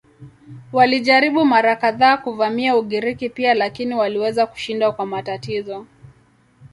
[0.73, 5.85] Walijaribu mara kadhaa kuvamia Ugiriki pia lakini waliweza kushindwa kwa matatizo.